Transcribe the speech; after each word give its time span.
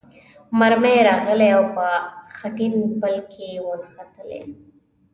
مرمۍ 0.57 0.97
راغلې 1.09 1.49
او 1.57 1.63
په 1.75 1.85
خټین 2.35 2.75
پل 2.99 3.15
کې 3.31 3.47
ونښتلې. 3.65 4.41